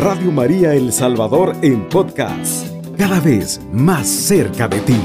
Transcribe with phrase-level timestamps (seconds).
[0.00, 4.96] Radio María El Salvador en podcast, cada vez más cerca de ti.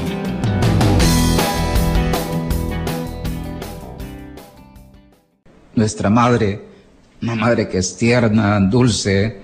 [5.74, 6.64] Nuestra madre,
[7.20, 9.42] una madre que es tierna, dulce,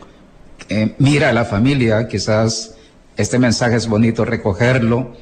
[0.57, 2.75] que mira a la familia, quizás
[3.19, 5.13] este mensaje es bonito recogerlo.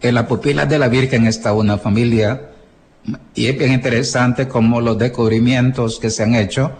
[0.00, 2.52] En la pupila de la Virgen está una familia
[3.34, 6.70] y es bien interesante como los descubrimientos que se han hecho.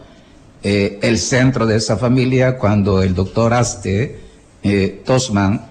[0.62, 4.20] Eh, el centro de esa familia, cuando el doctor Aste
[4.62, 5.68] eh, Tosman,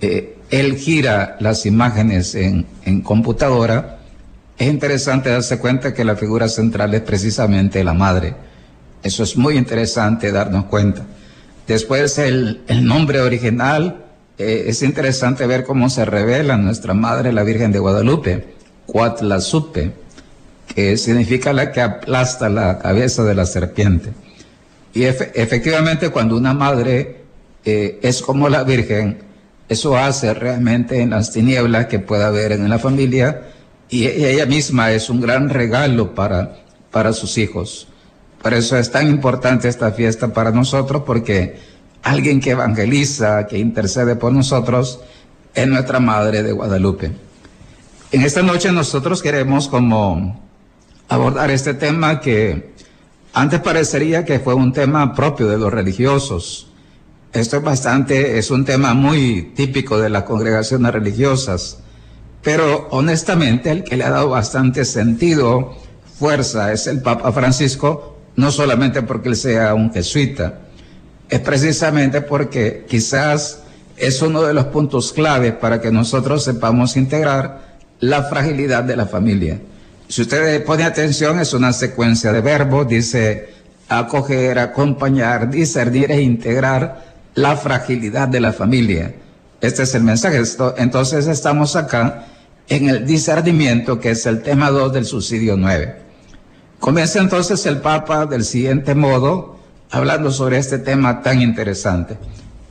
[0.00, 2.66] eh, él gira las imágenes en,
[3.02, 4.00] computadora,
[4.58, 8.34] es interesante darse cuenta que la figura central es precisamente la madre.
[9.02, 11.06] Eso es muy interesante darnos cuenta.
[11.66, 14.04] Después el, nombre original,
[14.36, 18.44] eh, es interesante ver cómo se revela nuestra Madre, la Virgen de Guadalupe,
[18.86, 19.92] Cuatlasupe,
[20.74, 24.10] que significa la que aplasta la cabeza de la serpiente.
[24.94, 27.22] Y efectivamente cuando una madre
[27.64, 29.18] eh, es como la Virgen,
[29.68, 33.48] eso hace realmente en las tinieblas que pueda haber en la familia
[33.88, 36.56] y ella misma es un gran regalo para,
[36.90, 37.88] para sus hijos.
[38.42, 41.56] Por eso es tan importante esta fiesta para nosotros porque
[42.02, 45.00] alguien que evangeliza, que intercede por nosotros,
[45.54, 47.12] es nuestra Madre de Guadalupe.
[48.10, 50.42] En esta noche nosotros queremos como
[51.08, 52.71] abordar este tema que
[53.32, 56.68] antes parecería que fue un tema propio de los religiosos.
[57.32, 61.78] Esto es bastante, es un tema muy típico de las congregaciones religiosas,
[62.42, 65.74] pero honestamente el que le ha dado bastante sentido,
[66.18, 70.60] fuerza, es el Papa Francisco, no solamente porque él sea un jesuita,
[71.30, 73.62] es precisamente porque quizás
[73.96, 79.06] es uno de los puntos claves para que nosotros sepamos integrar la fragilidad de la
[79.06, 79.60] familia.
[80.08, 83.48] Si usted pone atención, es una secuencia de verbos, dice
[83.88, 89.14] acoger, acompañar, discernir e integrar la fragilidad de la familia.
[89.60, 90.42] Este es el mensaje.
[90.78, 92.26] Entonces estamos acá
[92.68, 95.96] en el discernimiento, que es el tema 2 del subsidio 9.
[96.78, 99.58] Comienza entonces el Papa del siguiente modo,
[99.90, 102.16] hablando sobre este tema tan interesante.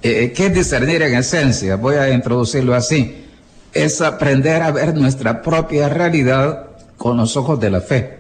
[0.02, 1.76] Eh, ¿Qué es discernir en esencia?
[1.76, 3.26] Voy a introducirlo así.
[3.74, 6.71] Es aprender a ver nuestra propia realidad
[7.02, 8.20] con los ojos de la fe.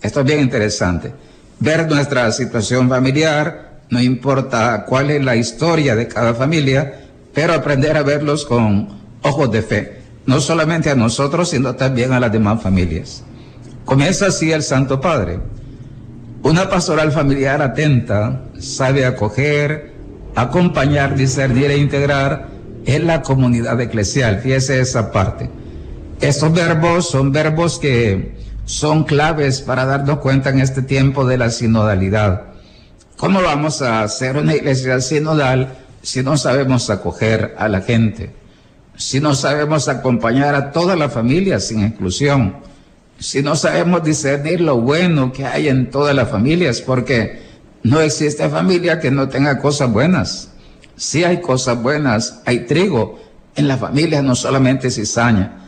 [0.00, 1.12] Esto es bien interesante.
[1.60, 7.02] Ver nuestra situación familiar, no importa cuál es la historia de cada familia,
[7.34, 8.88] pero aprender a verlos con
[9.20, 9.98] ojos de fe.
[10.24, 13.22] No solamente a nosotros, sino también a las demás familias.
[13.84, 15.40] Comienza así el Santo Padre.
[16.42, 19.92] Una pastoral familiar atenta sabe acoger,
[20.34, 22.48] acompañar, discernir e integrar
[22.86, 24.38] en la comunidad eclesial.
[24.38, 25.50] Fíjese esa parte.
[26.20, 31.50] Estos verbos son verbos que son claves para darnos cuenta en este tiempo de la
[31.50, 32.42] sinodalidad.
[33.16, 38.30] ¿Cómo vamos a hacer una iglesia sinodal si no sabemos acoger a la gente?
[38.96, 42.56] Si no sabemos acompañar a toda la familia sin exclusión?
[43.18, 47.42] si no sabemos discernir lo bueno que hay en todas las familias, porque
[47.82, 50.50] no existe familia que no tenga cosas buenas.
[50.96, 53.20] Si hay cosas buenas, hay trigo
[53.56, 55.63] en la familia, no solamente cizaña.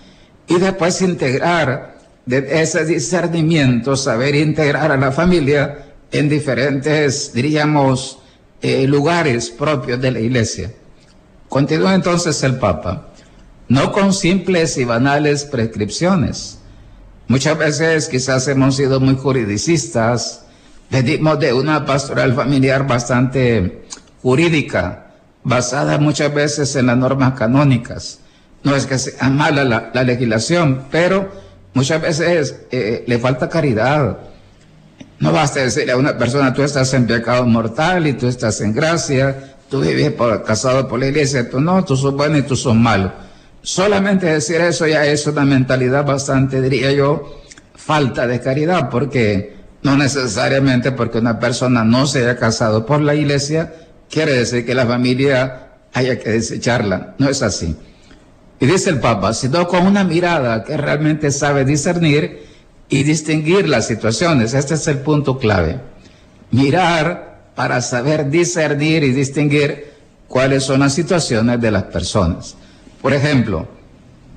[0.49, 8.19] Y después integrar de ese discernimiento, saber integrar a la familia en diferentes, diríamos,
[8.63, 10.73] eh, lugares propios de la iglesia.
[11.49, 13.09] Continúa entonces el Papa,
[13.69, 16.59] no con simples y banales prescripciones,
[17.29, 20.45] Muchas veces quizás hemos sido muy juridicistas,
[20.89, 23.85] pedimos de una pastoral familiar bastante
[24.23, 25.11] jurídica,
[25.43, 28.21] basada muchas veces en las normas canónicas.
[28.67, 29.63] No es que sea mala
[29.95, 31.31] la, legislación, pero
[31.73, 34.19] muchas veces eh, le falta caridad.
[35.21, 38.73] No basta decirle a una persona, tú estás en pecado mortal y tú estás en
[38.73, 42.75] gracia, tú vives casado por la iglesia, tú no, tú sos bueno y tú sos
[42.75, 43.13] malo.
[43.63, 47.43] Solamente decir eso ya es una mentalidad bastante, diría yo,
[47.77, 53.15] falta de caridad, porque no necesariamente porque una persona no se haya casado por la
[53.15, 53.73] iglesia,
[54.11, 57.15] quiere decir que la familia haya que desecharla.
[57.19, 57.77] No es así.
[58.59, 62.47] Y dice el Papa, sino con una mirada que realmente sabe discernir
[62.89, 64.55] y distinguir las situaciones.
[64.55, 65.81] Este es el punto clave.
[66.51, 69.93] Mirar para saber discernir y distinguir
[70.29, 72.57] cuáles son las situaciones de las personas.
[73.03, 73.69] Por ejemplo,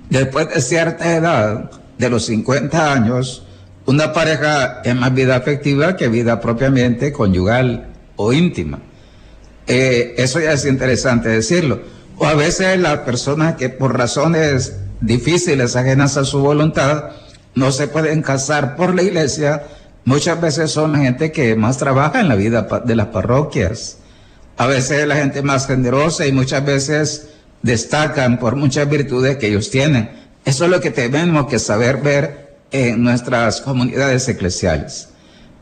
[0.10, 3.44] después de cierta edad, de los 50 años,
[3.86, 8.80] una pareja es más vida afectiva que vida propiamente conyugal o íntima.
[9.68, 11.82] Eh, eso ya es interesante decirlo.
[12.20, 17.12] O a veces las personas que por razones difíciles, ajenas a su voluntad,
[17.56, 19.64] no se pueden casar por la iglesia,
[20.06, 23.98] muchas veces son la gente que más trabaja en la vida de las parroquias
[24.60, 27.30] a veces es la gente más generosa y muchas veces
[27.62, 30.10] destacan por muchas virtudes que ellos tienen.
[30.44, 35.08] Eso es lo que tenemos que saber ver en nuestras comunidades eclesiales.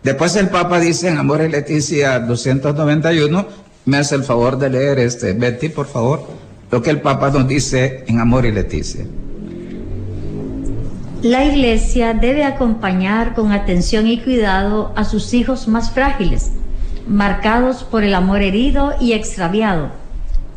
[0.01, 3.47] Después el Papa dice en Amor y Leticia 291,
[3.85, 6.27] me hace el favor de leer este, Betty, por favor,
[6.71, 9.05] lo que el Papa nos dice en Amor y Leticia.
[11.23, 16.51] La Iglesia debe acompañar con atención y cuidado a sus hijos más frágiles,
[17.07, 19.89] marcados por el amor herido y extraviado,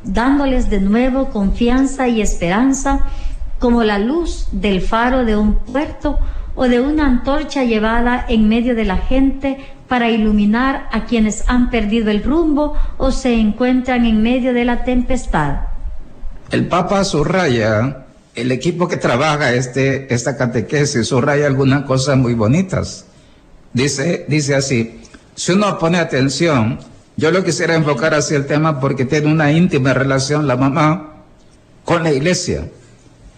[0.05, 3.07] dándoles de nuevo confianza y esperanza
[3.59, 6.19] como la luz del faro de un puerto
[6.55, 9.59] o de una antorcha llevada en medio de la gente
[9.89, 14.85] para iluminar a quienes han perdido el rumbo o se encuentran en medio de la
[14.85, 15.69] tempestad.
[16.50, 23.05] El Papa subraya, el equipo que trabaja este, esta catequesis subraya algunas cosas muy bonitas.
[23.73, 25.00] Dice, dice así,
[25.37, 26.81] si uno pone atención,
[27.17, 31.23] yo lo quisiera enfocar hacia el tema porque tiene una íntima relación la mamá
[31.85, 32.69] con la iglesia.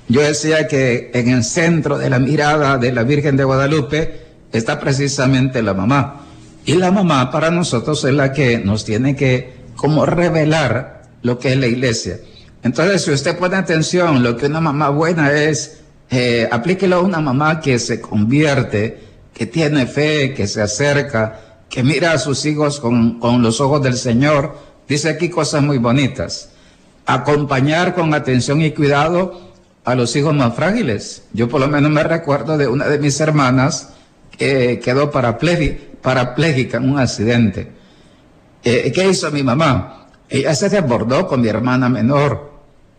[0.08, 4.20] Yo decía que en el centro de la mirada de la Virgen de Guadalupe
[4.52, 6.22] está precisamente la mamá.
[6.64, 11.52] Y la mamá para nosotros es la que nos tiene que como revelar lo que
[11.52, 12.18] es la iglesia.
[12.62, 15.80] Entonces, si usted pone atención, lo que una mamá buena es,
[16.10, 19.00] eh, aplíquelo a una mamá que se convierte,
[19.34, 23.82] que tiene fe, que se acerca, que mira a sus hijos con, con los ojos
[23.82, 24.56] del Señor.
[24.86, 26.50] Dice aquí cosas muy bonitas.
[27.06, 29.52] Acompañar con atención y cuidado
[29.84, 31.24] a los hijos más frágiles.
[31.32, 33.94] Yo por lo menos me recuerdo de una de mis hermanas
[34.38, 37.72] que quedó parapléjica en un accidente.
[38.62, 40.06] Eh, ¿Qué hizo mi mamá?
[40.28, 42.51] Ella se desbordó con mi hermana menor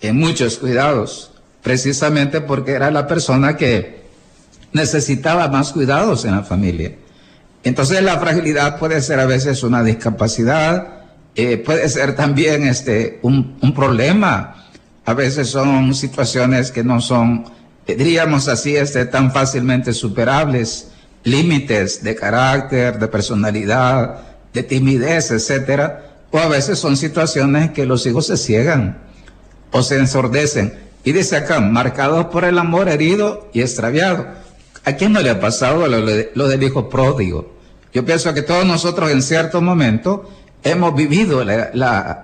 [0.03, 4.03] en muchos cuidados, precisamente porque era la persona que
[4.73, 6.95] necesitaba más cuidados en la familia.
[7.63, 11.03] Entonces la fragilidad puede ser a veces una discapacidad,
[11.35, 14.67] eh, puede ser también este, un, un problema.
[15.05, 17.45] A veces son situaciones que no son,
[17.88, 20.89] eh, diríamos así, este, tan fácilmente superables,
[21.23, 24.17] límites de carácter, de personalidad,
[24.53, 29.12] de timidez, etcétera, o a veces son situaciones que los hijos se ciegan
[29.74, 30.74] o se ensordecen.
[31.04, 34.25] Y dice acá, marcados por el amor herido y extraviado.
[34.86, 37.54] ¿A quién no le ha pasado lo, del hijo pródigo?
[37.94, 40.30] Yo pienso que todos nosotros en cierto momento
[40.64, 41.44] hemos vivido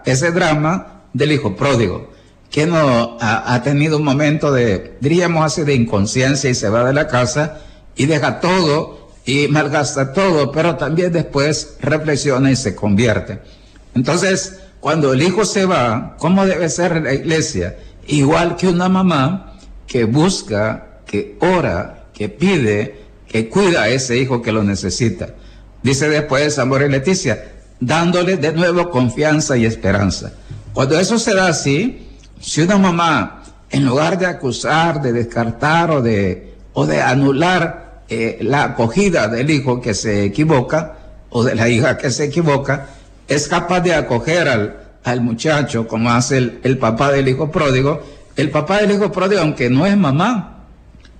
[0.05, 2.09] ese drama del hijo pródigo
[2.49, 6.93] que no ha, tenido un momento de, diríamos así, de inconsciencia y se va de
[6.93, 7.59] la casa
[7.95, 13.39] y deja todo y malgasta todo, pero también después reflexiona y se convierte.
[13.93, 17.77] Entonces, cuando el hijo se va, ¿cómo debe ser la iglesia?
[18.07, 24.41] Igual que una mamá que busca, que ora, que pide, que cuida a ese hijo
[24.41, 25.29] que lo necesita.
[25.83, 30.33] Dice después Amor y Leticia, dándole de nuevo confianza y esperanza.
[30.73, 32.07] Cuando eso se da así,
[32.39, 38.39] si una mamá, en lugar de acusar, de descartar o de, o de anular eh,
[38.41, 40.97] la acogida del hijo que se equivoca
[41.29, 42.87] o de la hija que se equivoca,
[43.29, 48.01] es capaz de acoger al, al muchacho como hace el, el papá del hijo pródigo,
[48.35, 50.65] el papá del hijo pródigo, aunque no es mamá,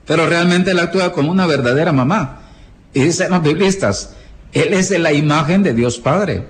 [0.05, 2.41] pero realmente él actúa como una verdadera mamá.
[2.93, 4.15] Y dicen los biblistas,
[4.51, 6.47] él es la imagen de Dios Padre.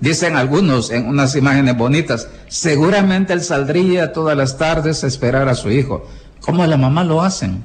[0.00, 5.54] Dicen algunos en unas imágenes bonitas, seguramente él saldría todas las tardes a esperar a
[5.54, 6.08] su hijo.
[6.40, 7.64] ¿Cómo la mamá lo hacen?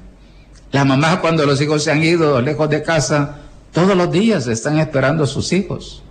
[0.71, 3.37] La mamá cuando los hijos se han ido lejos de casa,
[3.71, 6.03] todos los días están esperando a sus hijos.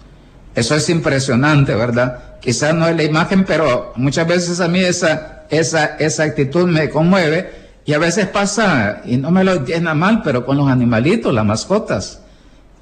[0.54, 2.38] Eso es impresionante, ¿verdad?
[2.40, 6.90] Quizás no es la imagen, pero muchas veces a mí esa, esa, esa actitud me
[6.90, 7.50] conmueve
[7.84, 11.44] y a veces pasa, y no me lo entienda mal, pero con los animalitos, las
[11.44, 12.20] mascotas.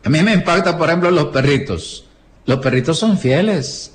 [0.04, 2.04] A mí me impacta, por ejemplo, los perritos.
[2.44, 3.92] Los perritos son fieles.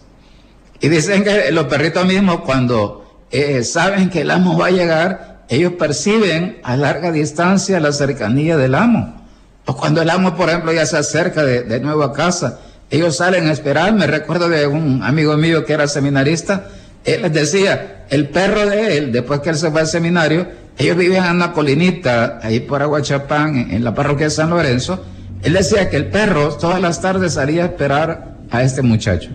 [0.79, 5.43] Y dicen que los perritos mismos cuando eh, saben que el amo va a llegar,
[5.50, 9.25] ellos perciben a larga distancia la cercanía del amo.
[9.65, 13.17] O cuando el amo, por ejemplo, ya se acerca de, de nuevo a casa, ellos
[13.17, 13.94] salen a esperar.
[13.94, 16.70] Me recuerdo de un amigo mío que era seminarista,
[17.03, 20.98] él les decía, el perro de él, después que él se fue al seminario, ellos
[20.98, 25.06] vivían en una colinita ahí por Aguachapán, en la parroquia de San Lorenzo.
[25.41, 29.29] Él decía que el perro todas las tardes salía a esperar a este muchacho?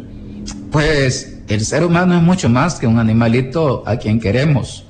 [0.71, 4.85] Pues el ser humano es mucho más que un animalito a quien queremos.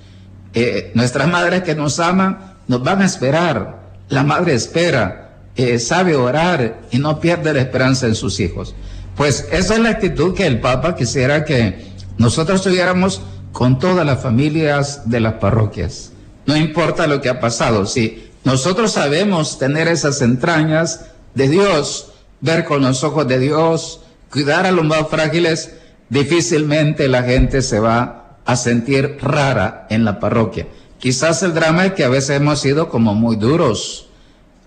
[0.54, 3.82] Eh, nuestras madres que nos aman nos van a esperar.
[4.08, 5.31] La madre espera,
[5.78, 8.74] sabe orar y no pierde la esperanza en sus hijos.
[9.16, 13.20] Pues esa es la actitud que el Papa quisiera que nosotros tuviéramos
[13.52, 16.12] con todas las familias de las parroquias.
[16.46, 22.64] No importa lo que ha pasado, si nosotros sabemos tener esas entrañas de Dios, ver
[22.64, 25.74] con los ojos de Dios, cuidar a los más frágiles,
[26.08, 30.66] difícilmente la gente se va a sentir rara en la parroquia.
[30.98, 34.08] Quizás el drama es que a veces hemos sido como muy duros,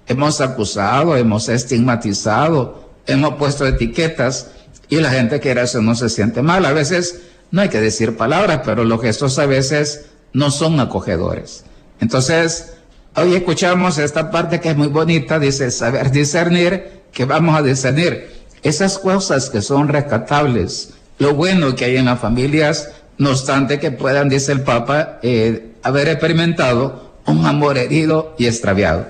[0.07, 4.47] hemos acusado, hemos estigmatizado, hemos puesto etiquetas
[4.89, 6.65] y la gente que era eso no se siente mal.
[6.65, 7.21] A veces
[7.51, 11.63] no hay que decir palabras, pero los gestos a veces no son acogedores.
[11.99, 12.73] Entonces,
[13.15, 18.35] hoy escuchamos esta parte que es muy bonita, dice saber discernir, que vamos a discernir
[18.61, 23.91] esas cosas que son rescatables, lo bueno que hay en las familias, no obstante que
[23.91, 29.05] puedan, dice el Papa, eh, haber experimentado un amor herido y extraviado.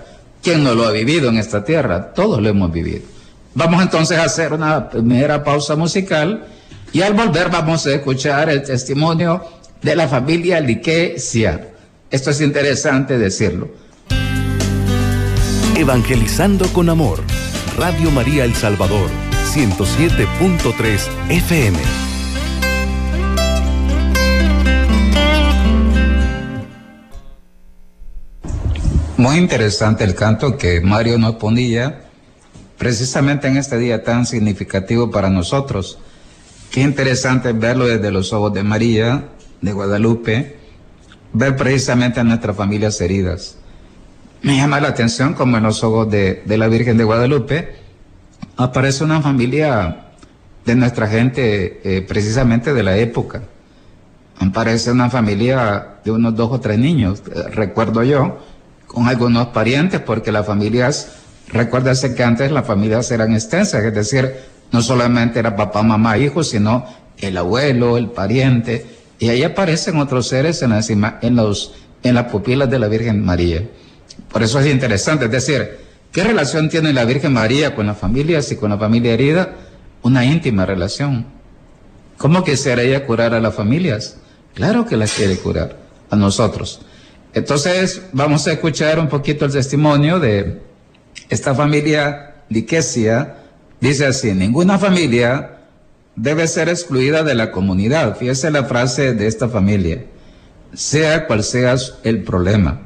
[0.46, 2.14] ¿Quién no lo ha vivido en esta tierra?
[2.14, 3.02] Todos lo hemos vivido.
[3.56, 6.46] Vamos entonces a hacer una primera pausa musical
[6.94, 9.44] y al volver vamos a escuchar el testimonio
[9.82, 11.72] de la familia Liquecia.
[12.12, 13.70] Esto es interesante decirlo.
[15.76, 17.24] Evangelizando con amor.
[17.76, 19.10] Radio María El Salvador,
[19.52, 22.05] 107.3 FM.
[29.26, 32.02] Muy interesante el canto que Mario nos ponía
[32.78, 35.98] precisamente en este día tan significativo para nosotros.
[36.70, 39.30] Qué interesante verlo desde los ojos de María,
[39.62, 40.58] de Guadalupe,
[41.34, 43.58] ver precisamente a nuestras familias heridas.
[44.44, 47.78] Me llama la atención como en los ojos de, la Virgen de Guadalupe
[48.58, 50.06] aparece una familia
[50.66, 53.42] de nuestra gente, eh, precisamente de la época.
[54.38, 58.38] Aparece una familia de unos dos o tres niños, eh, recuerdo yo,
[58.96, 61.10] con algunos parientes, porque las familias,
[61.50, 64.34] recuérdase que antes las familias eran extensas, es decir,
[64.72, 66.86] no solamente era papá, mamá, hijo, sino
[67.18, 68.86] el abuelo, el pariente,
[69.20, 71.74] y ahí aparecen otros seres en las, en los,
[72.04, 73.68] en las pupilas de la Virgen María.
[74.32, 75.78] Por eso es interesante, es decir,
[76.14, 79.56] ¿qué relación tiene la Virgen María con las familias y con la familia herida?
[80.04, 81.26] Una íntima relación.
[82.18, 84.16] ¿Cómo quisiera ella curar a las familias?
[84.54, 85.76] Claro que las quiere curar,
[86.10, 86.80] a nosotros.
[87.36, 90.62] Entonces, vamos a escuchar un poquito el testimonio de
[91.28, 93.36] esta familia Liquesia.
[93.82, 95.58] Dice así, ninguna familia
[96.16, 98.16] debe ser excluida de la comunidad.
[98.16, 100.06] Fíjese la frase de esta familia,
[100.74, 102.84] sea cual sea el problema.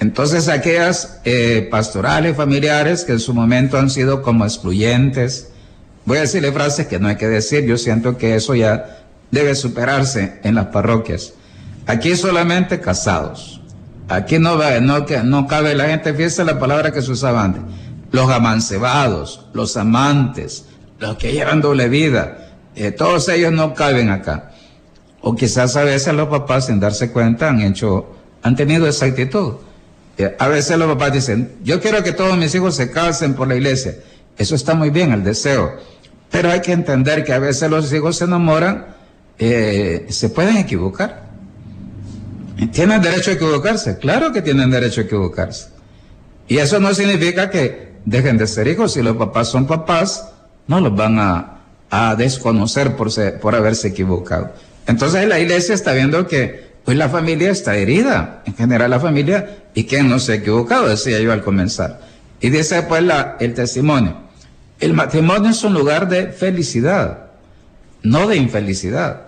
[0.00, 5.52] Entonces aquellas eh, pastorales familiares que en su momento han sido como excluyentes,
[6.04, 9.54] voy a decirle frases que no hay que decir, yo siento que eso ya debe
[9.54, 11.34] superarse en las parroquias.
[11.86, 13.60] Aquí solamente casados.
[14.08, 17.62] Aquí no, no, cabe la gente, fíjese la palabra que se usaba antes.
[18.10, 20.66] Los amancebados, los amantes,
[20.98, 24.52] los que llevan doble vida, eh, todos ellos no caben acá.
[25.22, 28.06] O quizás a veces los papás, sin darse cuenta, han hecho,
[28.42, 29.54] han tenido esa actitud.
[30.18, 33.48] Eh, a veces los papás dicen, yo quiero que todos mis hijos se casen por
[33.48, 33.94] la iglesia.
[34.36, 35.76] Eso está muy bien, el deseo.
[36.30, 38.86] Pero hay que entender que a veces los hijos se enamoran,
[39.38, 41.21] eh, se pueden equivocar.
[42.68, 43.98] ¿Tienen derecho a equivocarse?
[43.98, 45.68] Claro que tienen derecho a equivocarse.
[46.48, 48.92] Y eso no significa que dejen de ser hijos.
[48.92, 50.28] Si los papás son papás,
[50.66, 51.48] no los van a,
[52.16, 54.52] desconocer por, por haberse equivocado.
[54.86, 59.58] Entonces la iglesia está viendo que pues la familia está herida, en general la familia,
[59.74, 62.00] y que no se ha equivocado, decía yo al comenzar.
[62.40, 63.04] Y dice pues
[63.40, 64.16] el testimonio,
[64.80, 67.26] el matrimonio es un lugar de felicidad,
[68.02, 69.26] no de infelicidad.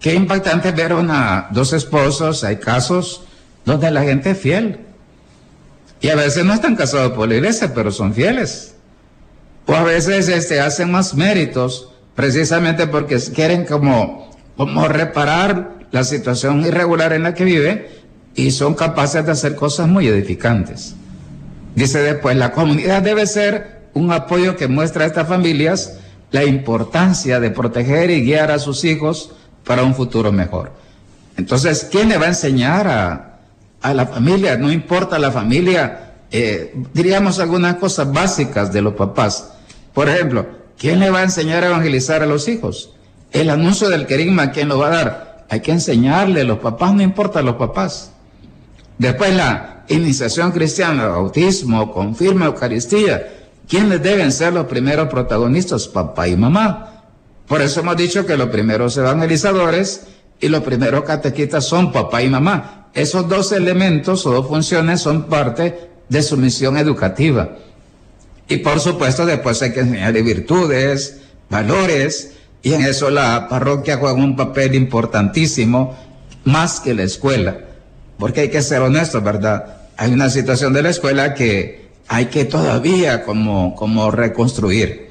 [0.00, 3.22] Qué impactante ver a dos esposos, hay casos
[3.64, 4.80] donde la gente es fiel.
[6.00, 8.74] Y a veces no están casados por la iglesia, pero son fieles.
[9.66, 16.64] O a veces este, hacen más méritos precisamente porque quieren como, como reparar la situación
[16.64, 17.90] irregular en la que vive
[18.34, 20.94] y son capaces de hacer cosas muy edificantes.
[21.74, 25.98] Dice después, la comunidad debe ser un apoyo que muestra a estas familias
[26.30, 29.32] la importancia de proteger y guiar a sus hijos
[29.66, 30.72] para un futuro mejor.
[31.36, 33.38] Entonces, ¿quién le va a enseñar a,
[33.82, 34.56] a la familia?
[34.56, 39.52] No importa la familia, eh, diríamos algunas cosas básicas de los papás.
[39.92, 40.46] Por ejemplo,
[40.78, 42.90] ¿quién le va a enseñar a evangelizar a los hijos?
[43.32, 45.46] El anuncio del querigma, ¿quién lo va a dar?
[45.50, 48.12] Hay que enseñarle, los papás, no importa los papás.
[48.98, 53.32] Después la iniciación cristiana, bautismo, confirma, Eucaristía.
[53.68, 55.88] ¿Quiénes deben ser los primeros protagonistas?
[55.88, 56.95] Papá y mamá.
[57.46, 60.02] Por eso hemos dicho que los primeros evangelizadores
[60.40, 62.88] y los primeros catequistas son papá y mamá.
[62.94, 67.56] Esos dos elementos o dos funciones son parte de su misión educativa.
[68.48, 71.18] Y por supuesto después hay que enseñarle virtudes,
[71.50, 75.96] valores, y en eso la parroquia juega un papel importantísimo,
[76.44, 77.58] más que la escuela.
[78.18, 79.82] Porque hay que ser honestos, ¿verdad?
[79.96, 85.05] Hay una situación de la escuela que hay que todavía como, como reconstruir.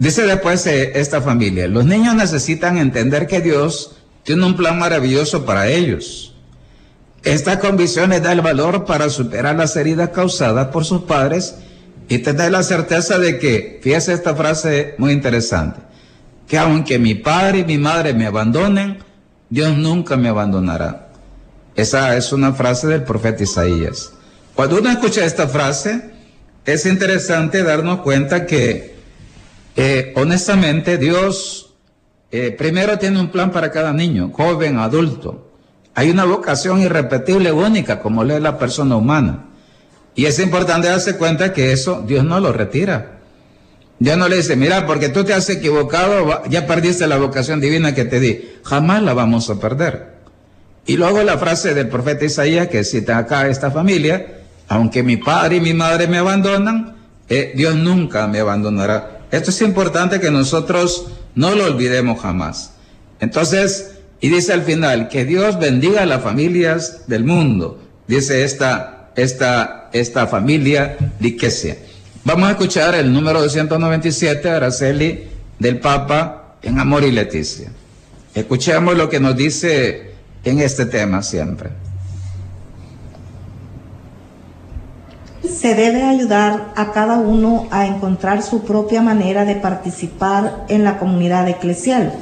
[0.00, 5.44] Dice después eh, esta familia, los niños necesitan entender que Dios tiene un plan maravilloso
[5.44, 6.34] para ellos.
[7.22, 11.56] Esta convicción les da el valor para superar las heridas causadas por sus padres
[12.08, 15.80] y tener la certeza de que, fíjese esta frase muy interesante,
[16.48, 19.00] que aunque mi padre y mi madre me abandonen,
[19.50, 21.10] Dios nunca me abandonará.
[21.76, 24.12] Esa es una frase del profeta Isaías.
[24.54, 26.10] Cuando uno escucha esta frase,
[26.64, 28.99] es interesante darnos cuenta que,
[29.76, 31.70] eh, honestamente, Dios
[32.32, 35.50] eh, primero tiene un plan para cada niño, joven, adulto.
[35.94, 39.46] Hay una vocación irrepetible, única, como lee la persona humana.
[40.14, 43.18] Y es importante darse cuenta que eso Dios no lo retira.
[43.98, 47.94] Dios no le dice, mira, porque tú te has equivocado, ya perdiste la vocación divina
[47.94, 48.48] que te di.
[48.64, 50.14] Jamás la vamos a perder.
[50.86, 55.56] Y luego la frase del profeta Isaías que cita acá esta familia, aunque mi padre
[55.56, 56.96] y mi madre me abandonan,
[57.28, 59.19] eh, Dios nunca me abandonará.
[59.30, 62.72] Esto es importante que nosotros no lo olvidemos jamás.
[63.20, 69.10] Entonces, y dice al final, que Dios bendiga a las familias del mundo, dice esta,
[69.16, 71.76] esta, esta familia liquesia.
[72.24, 77.70] Vamos a escuchar el número 297, Araceli, del Papa en Amor y Leticia.
[78.34, 80.10] Escuchemos lo que nos dice
[80.44, 81.70] en este tema siempre.
[85.58, 90.98] Se debe ayudar a cada uno a encontrar su propia manera de participar en la
[90.98, 92.14] comunidad eclesial,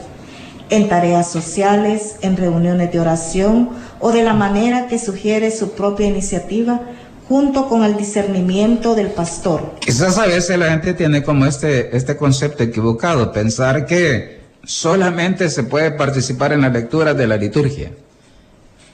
[0.70, 3.70] en tareas sociales, en reuniones de oración
[4.00, 6.80] o de la manera que sugiere su propia iniciativa
[7.28, 9.75] junto con el discernimiento del pastor.
[9.80, 15.64] Quizás a veces la gente tiene como este, este concepto equivocado, pensar que solamente se
[15.64, 17.92] puede participar en la lectura de la liturgia.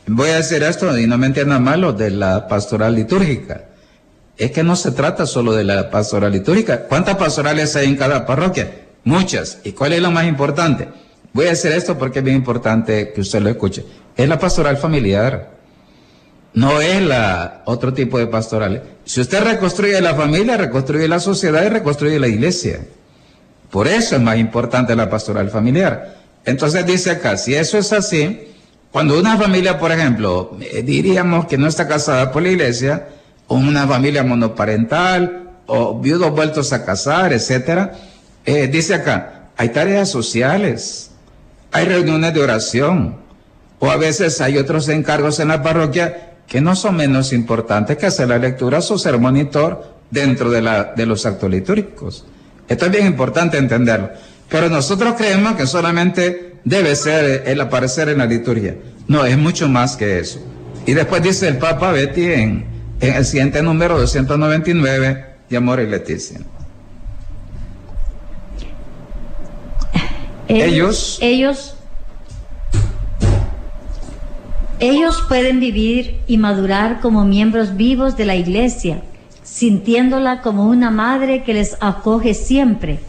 [0.07, 3.69] Voy a decir esto y no me entiendan malo de la pastoral litúrgica
[4.37, 6.83] es que no se trata solo de la pastoral litúrgica.
[6.83, 8.87] ¿Cuántas pastorales hay en cada parroquia?
[9.05, 9.59] Muchas.
[9.65, 10.89] ¿Y cuál es la más importante?
[11.33, 13.85] Voy a decir esto porque es bien importante que usted lo escuche.
[14.17, 15.51] Es la pastoral familiar.
[16.53, 18.83] No es la otro tipo de pastoral.
[19.05, 22.81] Si usted reconstruye la familia, reconstruye la sociedad y reconstruye la iglesia.
[23.71, 26.19] Por eso es más importante la pastoral familiar.
[26.45, 28.53] Entonces dice acá, si eso es así,
[28.93, 33.09] cuando una familia, por ejemplo, eh, diríamos que no está casada por la iglesia,
[33.47, 37.93] o una familia monoparental, o viudos vueltos a casar, etcétera.
[38.45, 41.11] Eh, dice acá, hay tareas sociales,
[41.73, 43.17] hay reuniones de oración,
[43.79, 48.07] o a veces hay otros encargos en la parroquia que no son menos importantes que
[48.07, 52.25] hacer la lectura o ser monitor dentro de, la, de los actos litúrgicos.
[52.69, 54.11] Esto es bien importante entenderlo.
[54.49, 58.77] Pero nosotros creemos que solamente debe ser el aparecer en la liturgia.
[59.09, 60.41] No, es mucho más que eso.
[60.87, 62.67] Y después dice el Papa Betty en,
[63.01, 66.41] en el siguiente número 299 de Amor y Leticia.
[70.47, 71.75] Ellos, ellos,
[74.79, 79.03] ellos pueden vivir y madurar como miembros vivos de la iglesia,
[79.43, 83.01] sintiéndola como una madre que les acoge siempre,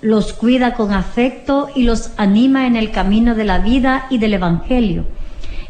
[0.00, 4.34] los cuida con afecto y los anima en el camino de la vida y del
[4.34, 5.04] Evangelio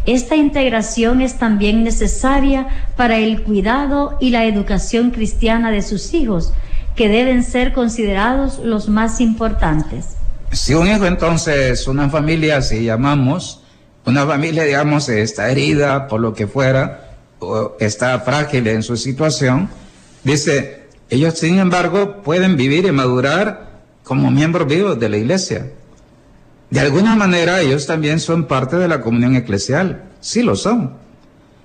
[0.06, 6.52] esta integración es también necesaria para el cuidado y la educación cristiana de sus hijos,
[6.94, 10.16] que deben ser considerados los más importantes.
[10.52, 13.60] Si un hijo entonces, una familia, si llamamos,
[14.06, 19.68] una familia, digamos, está herida por lo que fuera, o está frágil en su situación,
[20.22, 25.66] dice, ellos sin embargo pueden vivir y madurar como miembros vivos de la iglesia.
[26.70, 30.94] De alguna manera ellos también son parte de la comunión eclesial, sí lo son.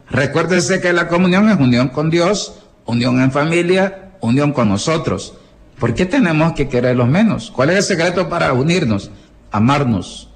[0.10, 5.36] Recuérdense que la comunión es unión con Dios, unión en familia, unión con nosotros.
[5.80, 7.52] ¿Por qué tenemos que quererlos menos?
[7.52, 9.12] ¿Cuál es el secreto para unirnos?
[9.52, 10.30] Amarnos.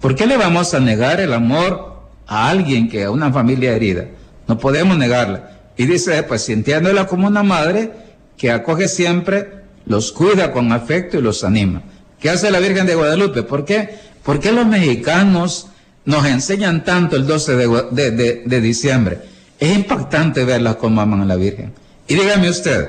[0.00, 4.06] ¿Por qué le vamos a negar el amor a alguien que a una familia herida?
[4.46, 5.50] No podemos negarla.
[5.76, 7.90] Y dice, pues sintiéndola como una madre
[8.36, 11.82] que acoge siempre, los cuida con afecto y los anima.
[12.20, 13.42] ¿Qué hace la Virgen de Guadalupe?
[13.42, 13.98] ¿Por qué?
[14.22, 15.68] ¿Por qué los mexicanos
[16.04, 19.18] nos enseñan tanto el 12 de, diciembre?
[19.58, 21.72] Es impactante verlas como aman a la Virgen.
[22.06, 22.88] Y dígame usted,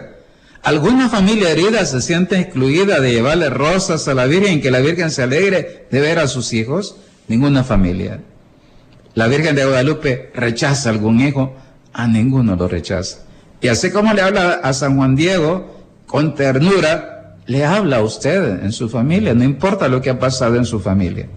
[0.64, 4.80] ¿alguna familia herida se siente excluida de llevarle rosas a la Virgen y que la
[4.80, 6.96] Virgen se alegre de ver a sus hijos?
[7.28, 8.20] Ninguna familia.
[9.14, 11.56] La Virgen de Guadalupe rechaza a algún hijo,
[11.94, 13.20] a ninguno lo rechaza.
[13.62, 17.21] Y así como le habla a San Juan Diego con ternura,
[17.52, 20.80] le habla a usted en su familia, no importa lo que ha pasado en su
[20.80, 21.28] familia.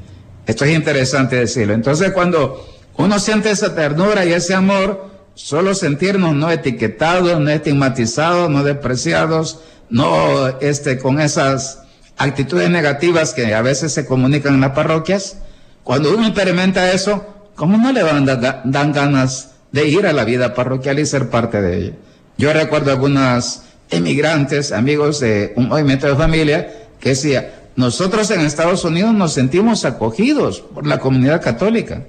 [0.47, 1.75] Esto es interesante decirlo.
[1.75, 2.65] Entonces cuando
[2.97, 9.59] uno siente esa ternura y ese amor, solo sentirnos no etiquetados, no estigmatizados, no despreciados,
[9.91, 11.81] no este, con esas
[12.17, 15.39] actitudes negativas que a veces se comunican en las parroquias,
[15.83, 21.01] cuando uno experimenta eso, ¿cómo no le dan ganas de ir a la vida parroquial
[21.01, 21.93] y ser parte de ella?
[22.39, 28.85] Yo recuerdo algunos emigrantes, amigos de un movimiento de familia, que decía, nosotros en Estados
[28.85, 32.05] Unidos nos sentimos acogidos por la comunidad católica.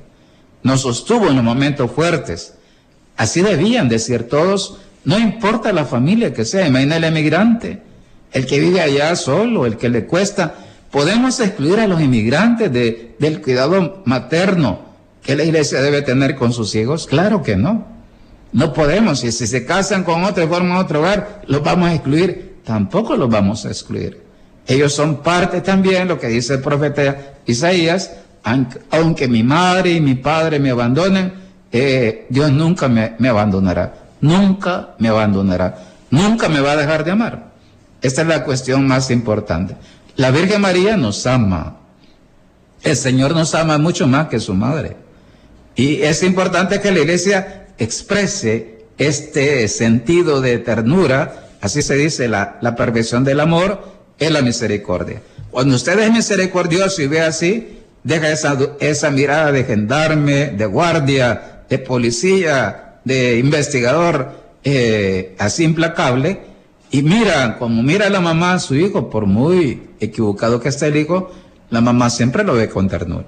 [0.64, 2.54] Nos sostuvo en los momentos fuertes.
[3.18, 7.82] Así debían decir todos, no importa la familia que sea, imagina el emigrante,
[8.32, 10.56] el que vive allá solo, el que le cuesta.
[10.92, 14.86] ¿Podemos excluir a los inmigrantes de, del cuidado materno
[15.24, 17.08] que la iglesia debe tener con sus hijos?
[17.08, 17.95] Claro que no.
[18.56, 19.22] No podemos.
[19.26, 22.62] Y si se casan con otro y forman otro hogar, los vamos a excluir.
[22.64, 24.24] Tampoco los vamos a excluir.
[24.66, 28.12] Ellos son parte también, lo que dice el profeta Isaías,
[28.92, 31.34] aunque mi madre y mi padre me abandonen,
[31.70, 33.94] eh, Dios nunca me abandonará.
[34.22, 35.78] Nunca me abandonará.
[36.10, 37.52] Nunca me va a dejar de amar.
[38.02, 39.76] Esta es la cuestión más importante.
[40.16, 41.76] La Virgen María nos ama.
[42.84, 44.96] El Señor nos ama mucho más que su madre.
[45.76, 52.58] Y es importante que la iglesia exprese este sentido de ternura, así se dice, la,
[52.62, 53.84] la perfección del amor
[54.18, 55.22] es la misericordia.
[55.52, 61.64] Cuando usted es misericordioso y ve así, deja esa, esa mirada de gendarme, de guardia,
[61.70, 64.32] de policía, de investigador,
[64.64, 66.42] eh, así implacable,
[66.92, 70.98] y mira, como mira la mamá a su hijo, por muy equivocado que esté el
[70.98, 71.32] hijo,
[71.70, 73.26] la mamá siempre lo ve con ternura.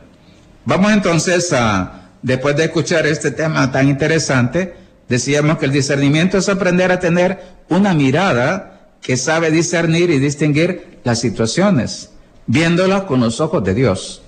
[0.66, 4.76] Vamos entonces a, después de escuchar este tema tan interesante,
[5.08, 11.00] decíamos que el discernimiento es aprender a tener una mirada que sabe discernir y distinguir
[11.04, 12.12] las situaciones,
[12.46, 14.22] viéndolas con los ojos de Dios.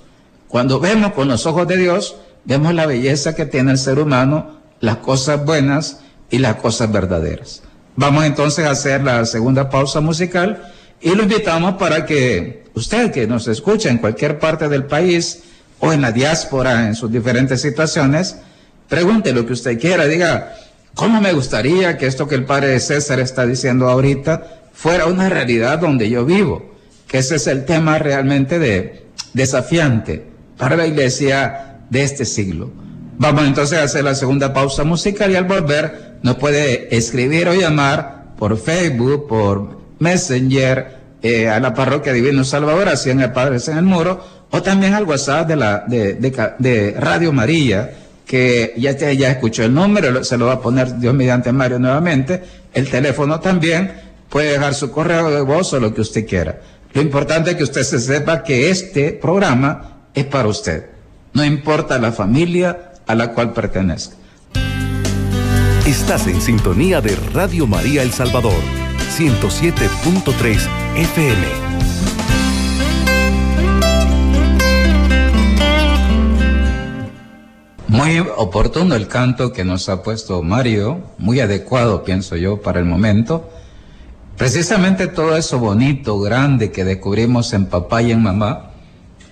[0.48, 4.60] Cuando vemos con los ojos de Dios, vemos la belleza que tiene el ser humano,
[4.80, 6.00] las cosas buenas
[6.30, 7.64] y las cosas verdaderas.
[7.96, 10.72] Vamos entonces a hacer la segunda pausa musical
[11.02, 15.44] y lo invitamos para que usted que nos escucha en cualquier parte del país
[15.80, 18.38] o en la diáspora en sus diferentes situaciones,
[18.88, 20.54] pregunte lo que usted quiera, diga,
[20.94, 25.80] ¿cómo me gustaría que esto que el padre César está diciendo ahorita fuera una realidad
[25.80, 26.76] donde yo vivo,
[27.08, 30.26] que ese es el tema realmente de, desafiante
[30.58, 32.72] para la iglesia de este siglo.
[33.18, 37.54] Vamos entonces a hacer la segunda pausa musical y al volver nos puede escribir o
[37.54, 43.58] llamar por Facebook, por Messenger, eh, a la parroquia Divino Salvador, así en el Padre
[43.68, 46.16] en el Muro, o también al WhatsApp de, la, de,
[46.58, 47.92] de, Radio María,
[48.26, 52.42] que ya, ya escuchó el número, se lo va a poner Dios mediante Mario nuevamente,
[52.74, 53.92] el teléfono también,
[54.30, 56.60] puede dejar su correo de voz o lo que usted quiera.
[56.94, 60.86] Lo importante es que usted se sepa que este programa es para usted.
[61.34, 64.16] No importa la familia a la cual pertenezca.
[65.86, 68.62] Estás en sintonía de Radio María El Salvador,
[69.18, 71.89] 107.3 FM.
[77.90, 82.86] Muy oportuno el canto que nos ha puesto Mario, muy adecuado pienso yo para el
[82.86, 83.50] momento.
[84.38, 88.74] Precisamente todo eso bonito, grande que descubrimos en papá y en mamá,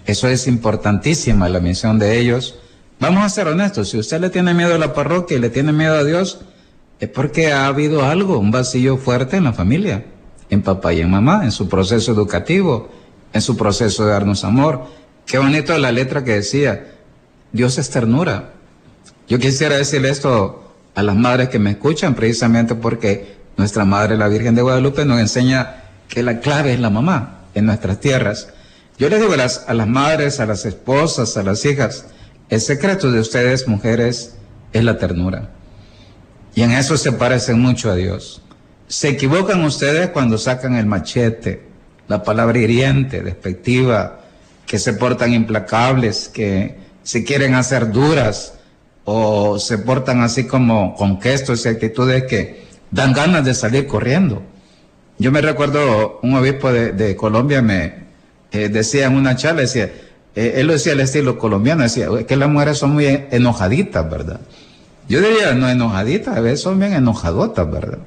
[0.08, 2.56] eso es importantísima la misión de ellos.
[3.00, 5.72] Vamos a ser honestos, si usted le tiene miedo a la parroquia y le tiene
[5.72, 6.39] miedo a Dios,
[7.00, 10.04] es porque ha habido algo, un vacío fuerte en la familia,
[10.50, 12.89] en papá y en mamá, en su proceso educativo,
[13.34, 14.88] en su proceso de darnos amor.
[15.28, 16.97] Qué bonito la letra que decía,
[17.52, 18.54] Dios es ternura.
[19.28, 24.28] Yo quisiera decirle esto a las madres que me escuchan precisamente porque nuestra Madre, la
[24.28, 28.50] Virgen de Guadalupe, nos enseña que la clave es la mamá en nuestras tierras.
[28.98, 32.06] Yo les digo a las, a las madres, a las esposas, a las hijas,
[32.50, 34.36] el secreto de ustedes, mujeres,
[34.74, 35.50] es la ternura.
[36.56, 38.42] Y en eso se parecen mucho a Dios.
[38.88, 41.64] Se equivocan ustedes cuando sacan el machete,
[42.08, 44.22] la palabra hiriente, despectiva,
[44.66, 48.56] que se portan implacables, que se quieren hacer duras
[49.06, 54.43] o se portan así como con gestos y actitudes que dan ganas de salir corriendo.
[55.17, 58.08] Yo me recuerdo un obispo de, Colombia me
[58.52, 59.89] eh, decía en una charla, decía,
[60.36, 64.41] eh, él lo decía al estilo colombiano, decía que las mujeres son muy enojaditas, ¿verdad?
[65.08, 68.00] Yo diría, no enojaditas, a veces son bien enojadotas, ¿verdad?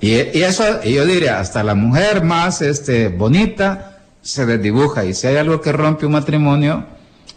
[0.00, 5.04] Y, y eso, y yo diría, hasta la mujer más este, bonita se desdibuja.
[5.04, 6.93] Y si hay algo que rompe un matrimonio,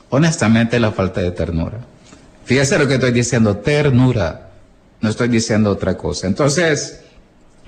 [0.09, 1.79] honestamente la falta de ternura.
[2.45, 4.49] Fíjese lo que estoy diciendo, ternura.
[5.01, 6.27] No estoy diciendo otra cosa.
[6.27, 7.01] Entonces,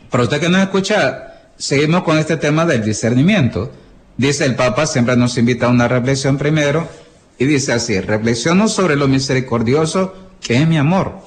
[0.10, 3.72] para usted que nos escucha, seguimos con este tema del discernimiento.
[4.18, 6.88] Dice el Papa, siempre nos invita a una reflexión primero,
[7.38, 11.20] y dice así, reflexiono sobre lo misericordioso que es mi amor.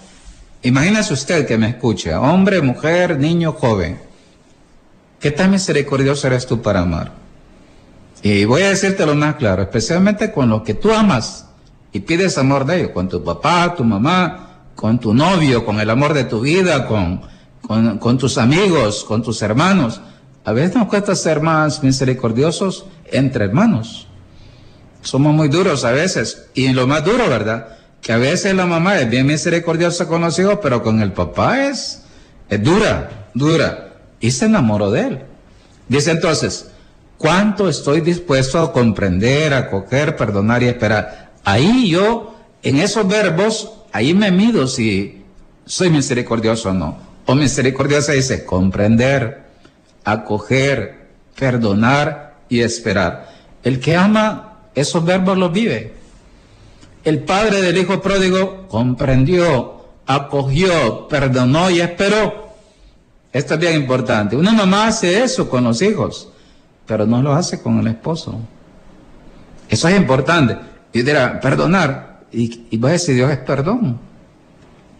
[0.62, 3.98] Imagínese usted que me escucha, hombre, mujer, niño, joven.
[5.18, 7.21] ¿Qué tan misericordioso eres tú para amar?
[8.22, 11.46] Y voy a decirte lo más claro, especialmente con lo que tú amas
[11.92, 15.90] y pides amor de ellos, con tu papá, tu mamá, con tu novio, con el
[15.90, 17.20] amor de tu vida, con,
[17.60, 20.00] con, con tus amigos, con tus hermanos.
[20.44, 24.06] A veces nos cuesta ser más misericordiosos entre hermanos.
[25.02, 26.46] Somos muy duros a veces.
[26.54, 27.76] Y lo más duro, ¿verdad?
[28.00, 31.66] Que a veces la mamá es bien misericordiosa con los hijos, pero con el papá
[31.66, 32.02] es,
[32.48, 33.94] es dura, dura.
[34.20, 35.22] Y se enamoró de él.
[35.88, 36.71] Dice entonces,
[37.22, 41.30] ¿cuánto estoy dispuesto a comprender, a perdonar y esperar?
[41.44, 45.22] Ahí yo, en esos verbos, ahí me mido si
[45.64, 46.98] soy misericordioso o no.
[47.24, 49.44] O misericordiosa dice comprender,
[50.04, 51.06] acoger,
[51.38, 53.30] perdonar y esperar.
[53.62, 55.94] El que ama esos verbos los vive.
[57.04, 62.50] El padre del hijo pródigo comprendió, acogió, perdonó y esperó.
[63.32, 64.36] Esto es bien importante.
[64.36, 66.28] Una mamá hace eso con los hijos,
[66.86, 68.38] pero no lo hace con el esposo.
[69.68, 70.58] Eso es importante.
[70.92, 72.22] Y dirá, perdonar.
[72.32, 73.98] Y, y va a decir, Dios es perdón.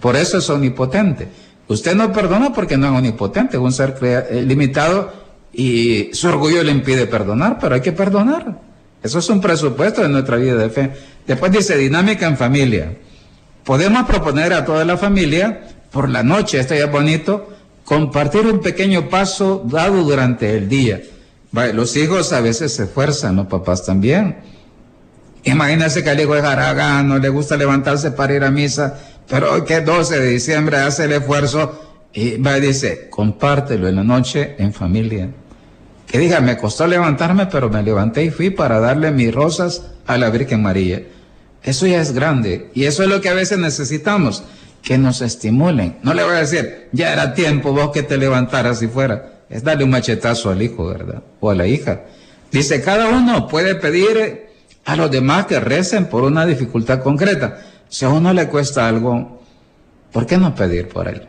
[0.01, 1.29] Por eso es omnipotente.
[1.69, 5.13] Usted no perdona porque no es omnipotente, es un ser eh, limitado
[5.53, 8.59] y su orgullo le impide perdonar, pero hay que perdonar.
[9.03, 10.93] Eso es un presupuesto de nuestra vida de fe.
[11.27, 12.97] Después dice dinámica en familia.
[13.65, 17.49] Podemos proponer a toda la familia, por la noche, esto ya es bonito,
[17.85, 21.01] compartir un pequeño paso dado durante el día.
[21.53, 24.39] Los hijos a veces se esfuerzan, los papás también.
[25.45, 26.45] Imagínense que al hijo es
[27.05, 30.79] no le gusta levantarse para ir a misa, pero hoy que es 12 de diciembre
[30.79, 31.81] hace el esfuerzo
[32.13, 35.31] y va dice, compártelo en la noche en familia.
[36.07, 40.19] Que diga, me costó levantarme, pero me levanté y fui para darle mis rosas a
[40.19, 41.03] la Virgen María.
[41.63, 44.43] Eso ya es grande y eso es lo que a veces necesitamos,
[44.83, 45.99] que nos estimulen.
[46.03, 49.32] No le voy a decir, ya era tiempo vos que te levantaras y fuera.
[49.53, 51.23] Es darle un machetazo al hijo, ¿verdad?
[51.41, 52.03] O a la hija.
[52.51, 54.49] Dice, cada uno puede pedir
[54.85, 57.61] a los demás que recen por una dificultad concreta.
[57.89, 59.43] Si a uno le cuesta algo,
[60.11, 61.23] ¿por qué no pedir por él?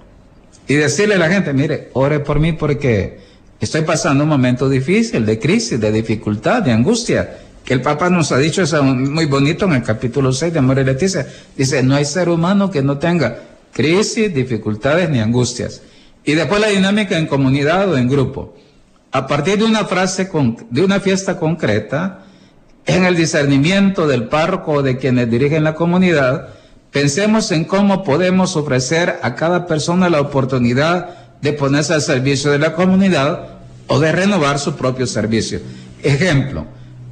[0.67, 3.19] Y decirle a la gente, mire, ore por mí porque
[3.59, 7.37] estoy pasando un momento difícil, de crisis, de dificultad, de angustia.
[7.65, 10.79] Que el Papa nos ha dicho eso muy bonito en el capítulo 6 de Amor
[10.79, 11.25] y Leticia.
[11.55, 13.39] Dice, no hay ser humano que no tenga
[13.73, 15.81] crisis, dificultades ni angustias.
[16.25, 18.55] Y después la dinámica en comunidad o en grupo.
[19.11, 20.29] A partir de una frase,
[20.69, 22.23] de una fiesta concreta,
[22.85, 26.49] en el discernimiento del párroco o de quienes dirigen la comunidad,
[26.91, 31.09] pensemos en cómo podemos ofrecer a cada persona la oportunidad
[31.41, 35.59] de ponerse al servicio de la comunidad o de renovar su propio servicio.
[36.01, 36.65] Ejemplo,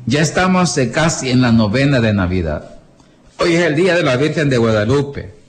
[0.05, 2.77] ya estamos casi en la novena de Navidad.
[3.37, 5.40] Hoy es el día de la Virgen de Guadalupe.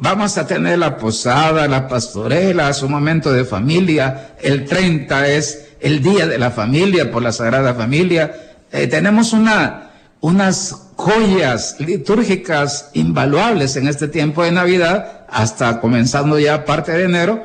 [0.00, 4.34] Vamos a tener la posada, la pastorela, su momento de familia.
[4.40, 8.32] El 30 es el día de la familia por la Sagrada Familia
[8.72, 16.64] eh, tenemos una, unas joyas litúrgicas invaluables en este tiempo de Navidad, hasta comenzando ya
[16.64, 17.42] parte de enero,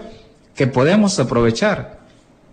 [0.55, 1.99] que podemos aprovechar.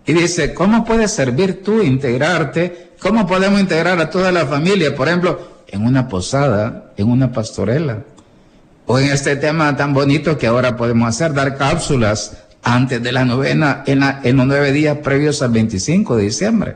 [0.05, 2.93] Y dice, ¿cómo puedes servir tú, integrarte?
[2.99, 4.95] ¿Cómo podemos integrar a toda la familia?
[4.95, 7.99] Por ejemplo, en una posada, en una pastorela.
[8.85, 13.25] O en este tema tan bonito que ahora podemos hacer, dar cápsulas antes de la
[13.25, 16.75] novena, en, en los nueve días previos al 25 de diciembre.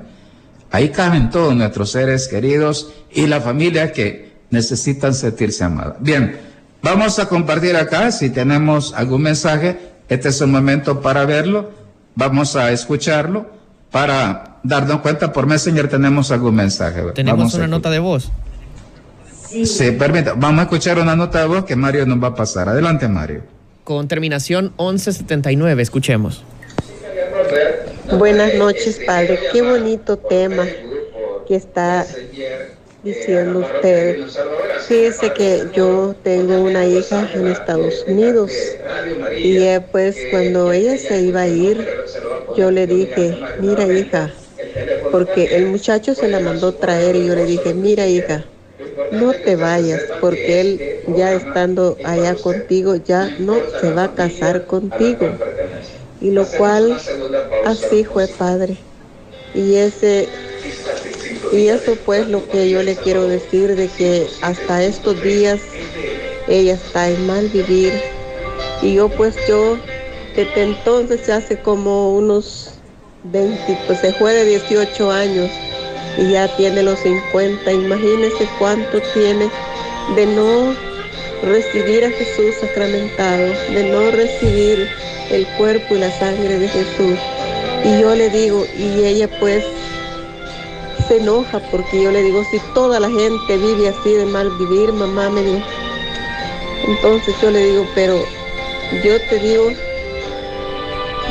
[0.72, 5.96] Ahí caben todos nuestros seres queridos y la familia que necesitan sentirse amada.
[6.00, 6.39] Bien,
[6.82, 9.80] vamos a compartir acá si tenemos algún mensaje.
[10.10, 11.72] Este es el momento para verlo.
[12.15, 13.58] Vamos a escucharlo
[13.91, 17.02] para darnos cuenta por Messenger tenemos algún mensaje.
[17.13, 18.30] Tenemos una nota de voz.
[19.50, 20.34] Sí, sí permita.
[20.36, 22.70] Vamos a escuchar una nota de voz que Mario nos va a pasar.
[22.70, 23.44] Adelante, Mario.
[23.84, 26.44] Con terminación 1179, escuchemos.
[28.18, 29.40] Buenas noches, Padre.
[29.52, 30.66] Qué bonito tema
[31.48, 32.06] que está
[33.04, 34.26] diciendo usted.
[34.88, 38.52] Fíjese que yo tengo una hija en Estados Unidos
[39.38, 39.60] y
[39.92, 41.88] pues cuando ella se iba a ir,
[42.58, 44.32] yo le dije, mira hija,
[45.12, 48.46] porque el muchacho se la mandó traer y yo le dije, mira hija,
[49.12, 50.82] no te vayas, porque él
[51.16, 55.30] ya estando allá contigo ya no se va a casar contigo
[56.22, 56.98] y lo cual
[57.66, 58.78] así fue Padre.
[59.56, 60.28] Y ese
[61.52, 65.60] y eso pues lo que yo le quiero decir de que hasta estos días
[66.48, 67.94] ella está en mal vivir
[68.82, 69.78] y yo pues yo
[70.36, 72.72] desde entonces hace como unos
[73.24, 75.50] 20, pues se fue de 18 años
[76.18, 79.50] y ya tiene los 50, imagínese cuánto tiene
[80.16, 80.76] de no
[81.44, 84.90] recibir a Jesús sacramentado, de no recibir
[85.30, 87.20] el cuerpo y la sangre de Jesús.
[87.84, 89.64] Y yo le digo, y ella pues
[91.08, 94.92] se enoja porque yo le digo, si toda la gente vive así de mal vivir,
[94.94, 95.66] mamá me dijo.
[96.88, 98.18] Entonces yo le digo, pero
[99.04, 99.72] yo te digo,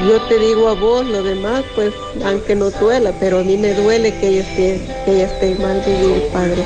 [0.04, 1.92] yo te digo a vos lo demás, pues
[2.24, 5.82] aunque no duela, pero a mí me duele que ella esté, que ella esté mal
[5.86, 6.62] vivir, Padre.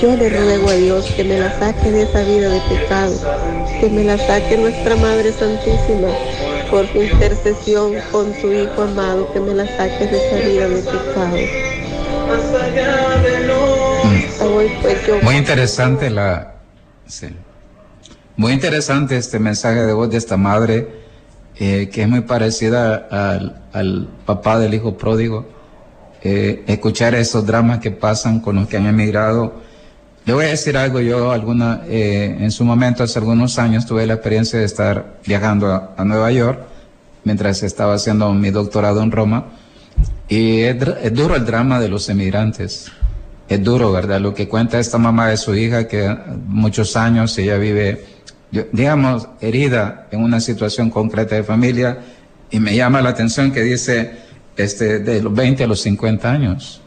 [0.00, 3.14] Yo le ruego a Dios que me la saque de esa vida de pecado,
[3.80, 6.08] que me la saque nuestra Madre Santísima
[6.70, 10.82] por su intercesión con su Hijo amado, que me la saque de esa vida de
[10.82, 11.36] pecado.
[14.04, 15.24] Mm.
[15.24, 16.54] Muy interesante la...
[17.06, 17.28] Sí.
[18.36, 21.01] Muy interesante este mensaje de voz de esta madre,
[21.56, 23.08] eh, que es muy parecida
[23.72, 25.46] al, papá del hijo pródigo.
[26.22, 29.60] Eh, escuchar esos dramas que pasan con los que han emigrado.
[30.24, 34.06] Le voy a decir algo, yo alguna, eh, en su momento, hace algunos años, tuve
[34.06, 36.60] la experiencia de estar viajando a, Nueva York
[37.24, 39.46] mientras estaba haciendo mi doctorado en Roma.
[40.28, 42.90] Y es, es, duro el drama de los emigrantes.
[43.48, 44.20] Es duro, ¿verdad?
[44.20, 48.21] Lo que cuenta esta mamá de su hija, que muchos años ella vive
[48.52, 51.98] digamos, herida en una situación concreta de familia
[52.50, 54.12] y me llama la atención que dice
[54.56, 56.82] este, de los 20 a los 50 años.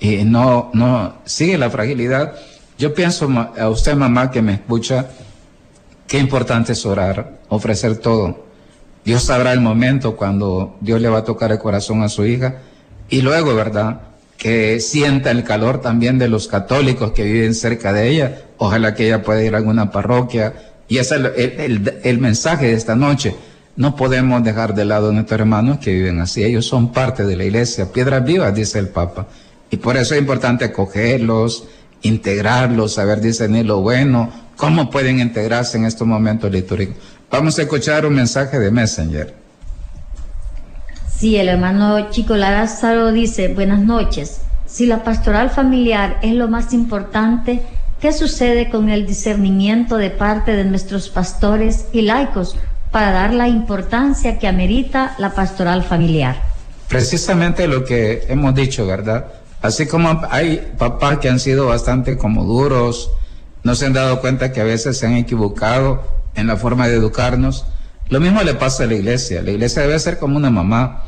[0.00, 2.34] Y no, no, sigue la fragilidad.
[2.76, 5.06] Yo pienso a usted, mamá, que me escucha,
[6.08, 8.46] qué importante es orar, ofrecer todo.
[9.04, 12.56] Dios sabrá el momento cuando Dios le va a tocar el corazón a su hija.
[13.08, 14.00] Y luego, ¿verdad?
[14.36, 18.42] Que sienta el calor también de los católicos que viven cerca de ella.
[18.56, 21.52] Ojalá que ella pueda ir a alguna parroquia, y ese es
[22.04, 23.36] el, mensaje de esta noche.
[23.76, 26.42] No podemos dejar de lado a nuestros hermanos que viven así.
[26.42, 29.28] Ellos son parte de la iglesia, piedras vivas, dice el Papa.
[29.70, 31.62] Y por eso es importante acogerlos,
[32.02, 36.96] integrarlos, saber discernir lo bueno, cómo pueden integrarse en estos momentos litúrgicos.
[37.30, 39.32] Vamos a escuchar un mensaje de Messenger.
[41.16, 44.40] Sí, el hermano Chico Lázaro dice, buenas noches.
[44.66, 47.62] Si la pastoral familiar es lo más importante,
[48.00, 52.56] ¿Qué sucede con el discernimiento de parte de nuestros pastores y laicos
[52.90, 56.42] para dar la importancia que amerita la pastoral familiar?
[56.88, 59.26] Precisamente lo que hemos dicho, ¿verdad?
[59.60, 63.10] Así como hay papás que han sido bastante como duros,
[63.64, 66.02] no se han dado cuenta que a veces se han equivocado
[66.34, 67.66] en la forma de educarnos.
[68.08, 69.42] Lo mismo le pasa a la iglesia.
[69.42, 71.04] La iglesia debe ser como una mamá,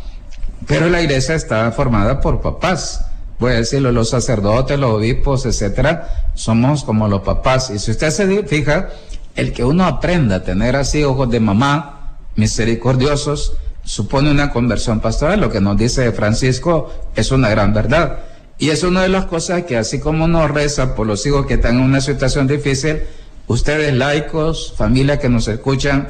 [0.66, 3.07] pero la iglesia está formada por papás
[3.42, 7.70] voy a decirlo, los sacerdotes, los obispos, etcétera, somos como los papás.
[7.70, 8.88] Y si usted se fija,
[9.35, 15.40] el que uno aprenda a tener así ojos de mamá, misericordiosos, supone una conversión pastoral.
[15.40, 18.20] Lo que nos dice Francisco es una gran verdad.
[18.59, 21.55] Y es una de las cosas que así como uno reza por los hijos que
[21.55, 23.02] están en una situación difícil,
[23.48, 26.09] ustedes laicos, familia que nos escuchan,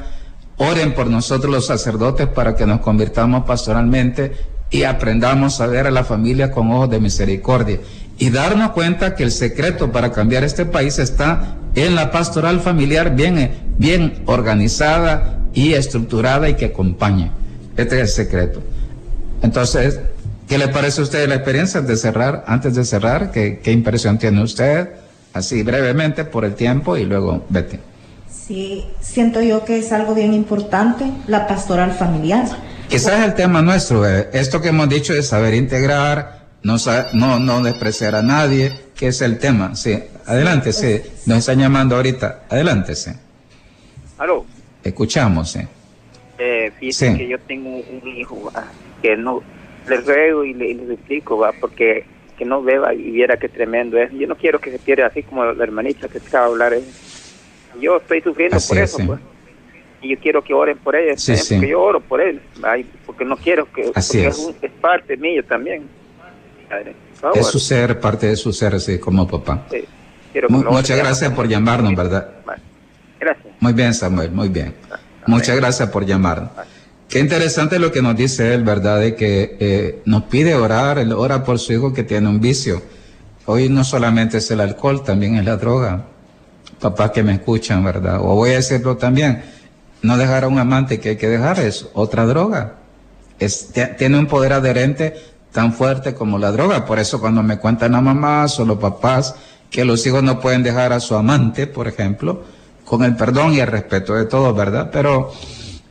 [0.59, 5.91] oren por nosotros los sacerdotes para que nos convirtamos pastoralmente y aprendamos a ver a
[5.91, 7.79] la familia con ojos de misericordia
[8.19, 13.15] y darnos cuenta que el secreto para cambiar este país está en la pastoral familiar
[13.15, 17.31] bien, bien organizada y estructurada y que acompañe.
[17.77, 18.63] Este es el secreto.
[19.43, 20.01] Entonces,
[20.49, 22.45] ¿qué le parece a usted la experiencia de cerrar?
[22.47, 24.89] Antes de cerrar, ¿qué, qué impresión tiene usted?
[25.35, 27.79] Así brevemente por el tiempo y luego vete.
[28.31, 32.47] Sí, siento yo que es algo bien importante, la pastoral familiar
[32.93, 36.77] Quizás el tema nuestro, eh, esto que hemos dicho es saber integrar, no,
[37.15, 39.75] no, no despreciar a nadie, que es el tema.
[39.75, 41.01] Sí, adelante, sí.
[41.25, 42.43] Nos están llamando ahorita.
[42.51, 43.11] Adelante, sí.
[44.19, 44.45] ¿Aló?
[44.85, 45.61] Escuchamos, sí.
[46.37, 48.53] Eh, fíjese que yo tengo un hijo
[49.01, 49.43] que no
[49.89, 51.53] le ruego y le, explico, ¿va?
[51.59, 52.05] porque
[52.37, 54.13] que no beba y viera qué tremendo es.
[54.13, 56.75] Yo no quiero que se pierda así como la hermanita que acaba de hablar.
[57.81, 59.19] Yo estoy sufriendo por eso, pues
[60.03, 62.41] y yo quiero que oren por ella, sí, porque yo oro por él,
[63.07, 64.51] porque no quiero que Así es.
[64.61, 65.89] Es, parte mío también.
[67.35, 69.67] Es su ser, parte de su ser, sí, como papá.
[70.49, 72.29] muchas gracias por llamarnos, ¿verdad?
[73.21, 73.55] Gracias.
[73.61, 74.75] Muy bien, Samuel, muy bien.
[75.27, 76.51] Muchas gracias por llamarnos.
[77.09, 78.99] Qué interesante lo que nos dice él, ¿verdad?
[78.99, 82.83] De que eh, nos pide orar, él ora por su hijo que tiene un vicio.
[83.45, 86.07] Hoy no solamente es el alcohol, también es la droga.
[86.81, 88.19] Papás que me escuchan, ¿verdad?
[88.21, 89.43] O voy a decirlo también,
[90.03, 92.75] no dejar a un amante que hay que dejar es otra droga.
[93.39, 95.15] Es, tiene un poder adherente
[95.53, 96.85] tan fuerte como la droga.
[96.85, 99.35] Por eso cuando me cuentan a mamás o los papás
[99.71, 102.43] que los hijos no pueden dejar a su amante, por ejemplo,
[102.85, 104.91] con el perdón y el respeto de todos, ¿verdad?
[104.93, 105.33] Pero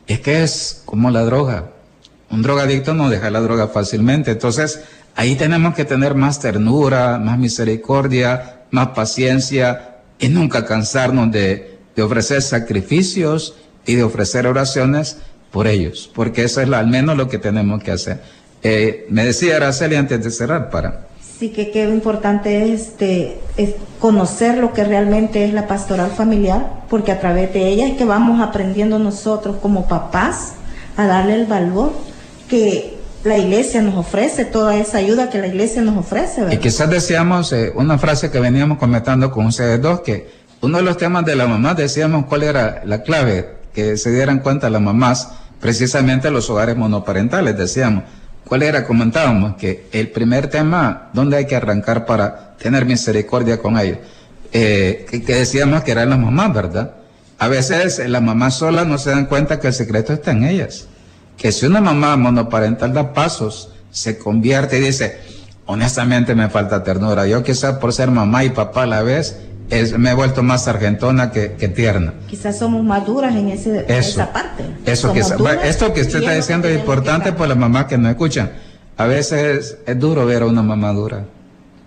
[0.06, 1.70] es que es como la droga.
[2.30, 4.30] Un drogadicto no deja la droga fácilmente.
[4.30, 4.80] Entonces,
[5.16, 12.02] ahí tenemos que tener más ternura, más misericordia, más paciencia y nunca cansarnos de, de
[12.02, 13.54] ofrecer sacrificios
[13.86, 15.18] y de ofrecer oraciones
[15.50, 18.20] por ellos, porque eso es al menos lo que tenemos que hacer.
[18.62, 21.06] Eh, me decía Araceli antes de cerrar para.
[21.38, 26.84] Sí, que qué importante es, este, es conocer lo que realmente es la pastoral familiar,
[26.88, 30.52] porque a través de ella es que vamos aprendiendo nosotros como papás
[30.96, 31.92] a darle el valor
[32.48, 36.42] que la iglesia nos ofrece, toda esa ayuda que la iglesia nos ofrece.
[36.52, 40.28] Y quizás decíamos eh, una frase que veníamos comentando con ustedes dos, que
[40.60, 44.40] uno de los temas de la mamá decíamos cuál era la clave, que se dieran
[44.40, 48.04] cuenta las mamás, precisamente los hogares monoparentales, decíamos.
[48.44, 48.84] ¿Cuál era?
[48.84, 53.98] Comentábamos que el primer tema, ¿dónde hay que arrancar para tener misericordia con ellos?
[54.52, 56.94] Eh, que, que, decíamos que eran las mamás, ¿verdad?
[57.38, 60.86] A veces las mamás solas no se dan cuenta que el secreto está en ellas
[61.36, 65.18] que si una mamá monoparental da pasos, se convierte y dice,
[65.66, 67.26] honestamente me falta ternura.
[67.26, 69.40] Yo quizás por ser mamá y papá a la vez,
[69.72, 72.14] es, me he vuelto más sargentona que, que tierna.
[72.28, 74.64] Quizás somos maduras en, ese, en esa parte.
[74.84, 78.52] Eso quizás, esto que usted está diciendo es importante por las mamás que no escuchan.
[78.96, 81.24] A veces es duro ver a una mamá dura.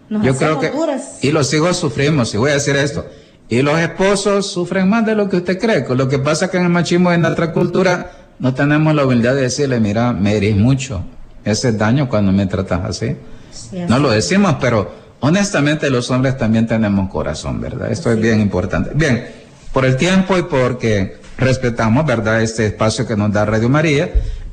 [0.09, 1.19] Nos Yo creo que duras.
[1.21, 3.05] y los hijos sufrimos, y voy a decir esto.
[3.47, 5.85] Y los esposos sufren más de lo que usted cree.
[5.95, 9.41] Lo que pasa que en el machismo en nuestra cultura no tenemos la humildad de
[9.43, 11.03] decirle, mira, me herís mucho.
[11.43, 13.15] Ese daño cuando me tratas así.
[13.51, 17.91] Sí, no lo decimos, pero honestamente los hombres también tenemos corazón, ¿verdad?
[17.91, 18.91] Esto es bien importante.
[18.93, 19.25] Bien,
[19.73, 22.43] por el tiempo y porque respetamos, ¿verdad?
[22.43, 24.11] Este espacio que nos da Radio María,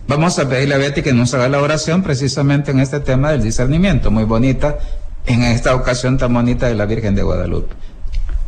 [0.09, 3.43] vamos a pedirle a Betty que nos haga la oración precisamente en este tema del
[3.43, 4.79] discernimiento, muy bonita,
[5.27, 7.75] en esta ocasión tan bonita de la Virgen de Guadalupe.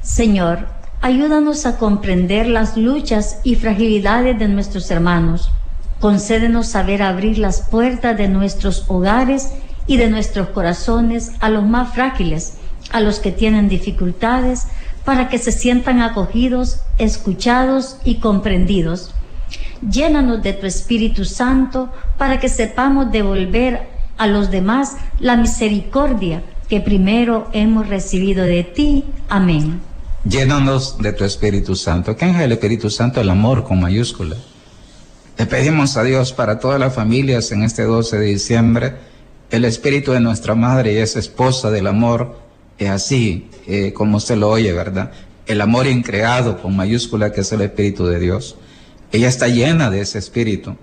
[0.03, 0.61] Señor,
[1.03, 5.51] ayúdanos a comprender las luchas y fragilidades de nuestros hermanos.
[6.01, 9.51] Concédenos saber abrir las puertas de nuestros hogares
[9.87, 12.55] y de nuestros corazones a los más frágiles,
[12.93, 14.65] a los que tienen dificultades,
[15.05, 19.15] para que se sientan acogidos, escuchados y comprendidos.
[19.89, 23.83] Llénanos de tu Espíritu Santo para que sepamos devolver
[24.17, 29.05] a los demás la misericordia que primero hemos recibido de ti.
[29.29, 29.81] Amén.
[30.27, 32.17] Llénanos de tu Espíritu Santo.
[32.17, 33.21] ¿Qué es el Espíritu Santo?
[33.21, 34.37] El amor con mayúscula.
[35.37, 38.95] Le pedimos a Dios para todas las familias en este 12 de diciembre,
[39.55, 42.39] el espíritu de nuestra madre es esposa del amor,
[42.77, 45.13] es así eh, como usted lo oye, ¿verdad?
[45.47, 48.57] El amor increado con mayúscula que es el Espíritu de Dios.
[49.13, 50.77] Ella está llena de ese espíritu.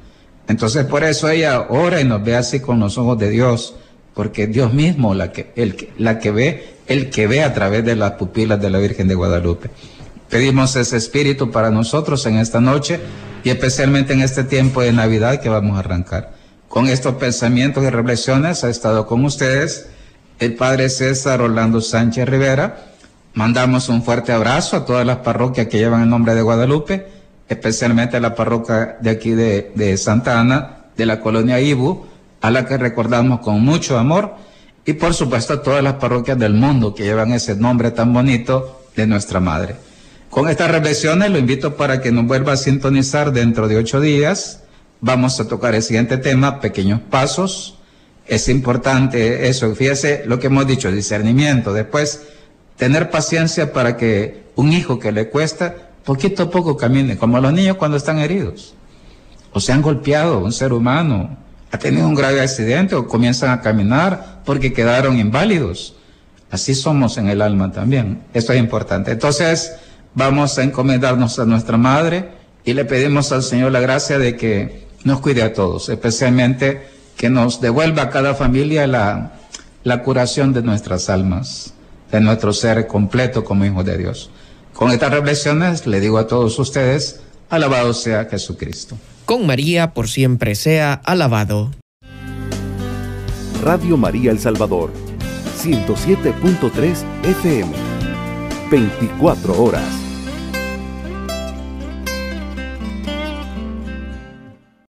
[0.47, 3.75] Entonces por eso ella ora y nos ve así con los ojos de Dios,
[4.13, 7.95] porque Dios mismo la que, el, la que ve, el que ve a través de
[7.95, 9.69] las pupilas de la Virgen de Guadalupe.
[10.29, 13.01] Pedimos ese espíritu para nosotros en esta noche
[13.43, 16.40] y especialmente en este tiempo de Navidad que vamos a arrancar.
[16.71, 19.89] Con estos pensamientos y reflexiones ha estado con ustedes
[20.39, 22.93] el Padre César Orlando Sánchez Rivera.
[23.33, 27.07] Mandamos un fuerte abrazo a todas las parroquias que llevan el nombre de Guadalupe,
[27.49, 32.05] especialmente a la parroquia de aquí de, de Santa Ana, de la colonia Ibu,
[32.39, 34.35] a la que recordamos con mucho amor,
[34.85, 38.83] y por supuesto a todas las parroquias del mundo que llevan ese nombre tan bonito
[38.95, 39.75] de nuestra Madre.
[40.29, 44.60] Con estas reflexiones lo invito para que nos vuelva a sintonizar dentro de ocho días.
[45.01, 47.75] Vamos a tocar el siguiente tema, pequeños pasos.
[48.27, 51.73] Es importante eso, fíjese lo que hemos dicho, discernimiento.
[51.73, 52.27] Después,
[52.77, 55.75] tener paciencia para que un hijo que le cuesta,
[56.05, 58.75] poquito a poco camine, como los niños cuando están heridos.
[59.53, 61.35] O se han golpeado, un ser humano
[61.71, 65.95] ha tenido un grave accidente o comienzan a caminar porque quedaron inválidos.
[66.51, 68.21] Así somos en el alma también.
[68.33, 69.11] Esto es importante.
[69.11, 69.73] Entonces,
[70.13, 72.29] vamos a encomendarnos a nuestra Madre
[72.65, 76.87] y le pedimos al Señor la gracia de que nos cuide a todos, especialmente
[77.17, 79.33] que nos devuelva a cada familia la,
[79.83, 81.73] la curación de nuestras almas,
[82.11, 84.29] de nuestro ser completo como hijos de Dios.
[84.73, 88.97] Con estas reflexiones le digo a todos ustedes, alabado sea Jesucristo.
[89.25, 91.71] Con María por siempre sea alabado.
[93.63, 94.91] Radio María El Salvador,
[95.61, 97.71] 107.3 FM,
[98.71, 100.00] 24 horas.